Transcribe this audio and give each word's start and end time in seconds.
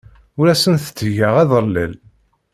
Ur 0.39 0.47
asent-ttgeɣ 0.53 1.35
adellel. 1.43 1.93